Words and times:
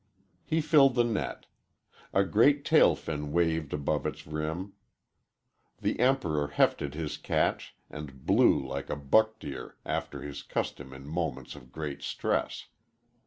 He 0.43 0.61
filled 0.61 0.95
the 0.95 1.03
net. 1.03 1.45
A 2.11 2.23
great 2.23 2.65
tail 2.65 2.95
fin 2.95 3.31
waved 3.31 3.71
above 3.71 4.07
its 4.07 4.25
rim. 4.25 4.73
The 5.79 5.99
Emperor 5.99 6.47
hefted 6.47 6.95
his 6.95 7.17
catch 7.17 7.75
and 7.87 8.25
blew 8.25 8.65
like 8.65 8.89
a 8.89 8.95
buck 8.95 9.37
deer, 9.37 9.77
after 9.85 10.23
his 10.23 10.41
custom 10.41 10.91
in 10.91 11.05
moments 11.05 11.53
of 11.55 11.71
great 11.71 12.01
stress. 12.01 12.65